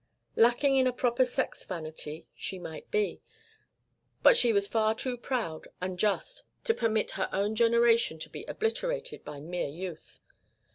Lacking 0.35 0.75
in 0.75 0.87
a 0.87 0.93
proper 0.93 1.25
sex 1.25 1.63
vanity 1.63 2.25
she 2.33 2.57
might 2.57 2.89
be, 2.89 3.21
but 4.23 4.35
she 4.35 4.51
was 4.51 4.67
far 4.67 4.95
too 4.95 5.15
proud 5.15 5.67
and 5.79 5.99
just 5.99 6.41
to 6.63 6.73
permit 6.73 7.11
her 7.11 7.29
own 7.31 7.53
generation 7.53 8.17
to 8.17 8.29
be 8.31 8.43
obliterated 8.45 9.23
by 9.23 9.39
mere 9.39 9.69
youth. 9.69 10.19